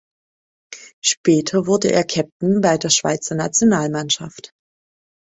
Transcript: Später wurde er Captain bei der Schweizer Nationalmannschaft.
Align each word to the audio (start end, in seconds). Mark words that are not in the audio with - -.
Später 1.05 1.67
wurde 1.67 1.91
er 1.91 2.03
Captain 2.03 2.59
bei 2.61 2.79
der 2.79 2.89
Schweizer 2.89 3.35
Nationalmannschaft. 3.35 4.51